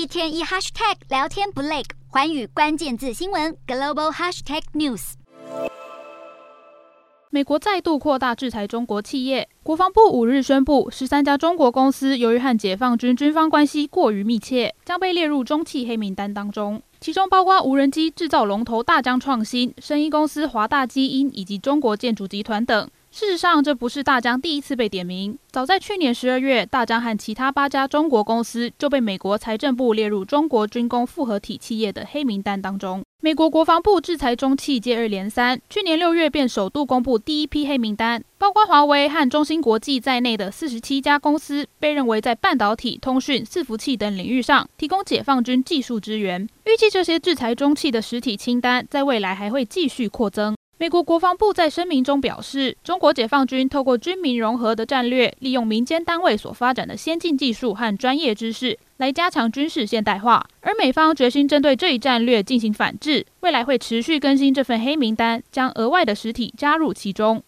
[0.00, 5.12] 一天一 hashtag 聊天不累，寰宇关键字新闻 global hashtag news。
[7.28, 22.88] 美国再度扩大制裁中国企业，国防部五日宣布，十三家中国公司由于和解放军军方关系过于密切，将被列入中企黑名单当中，其中包括无人机制造龙头大疆创新、生医公司华大基因以及中国建筑集团等。
[23.12, 25.36] 事实上，这不是大疆第一次被点名。
[25.50, 33.02] 早在去年十二月，大疆和其他八家中国公司就被美国财政部列入中国军工复合体企业的黑名单当中。
[33.20, 46.48] 美国国防部制裁中企接二连三，去年六月便首度公布第一批黑名单，包括华为和中芯国际在内的四十七家公司，被认为在半导体、通讯、伺服器等领域上提供解放军技术支援。
[46.64, 50.54] 预计这些制裁中企的实体清单在未来还会继续扩增。
[50.80, 60.42] 美国国防部在声明中表示，中国解放军透过军民融合的战略，利用民间单位所发展的先进技术和专业知识，来加强军事现代化。
[60.62, 67.42] 而美方决心针对这一战略进行反制，未来会持续更新这份黑名单，将额外的实体加入其中。